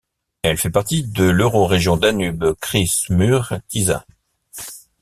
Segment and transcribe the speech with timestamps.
[0.41, 4.03] Elle fait partie de l'Eurorégion Danube-Criș-Mureș-Tisa.